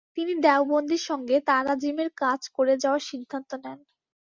তিনি 0.17 0.33
দেওবন্দির 0.45 1.03
সঙ্গে 1.09 1.35
তারাজিমের 1.47 2.09
কাজ 2.21 2.41
করে 2.55 2.73
যাওয়ার 2.83 3.01
সিদ্ধান্ত 3.09 3.51
নেন। 3.63 3.79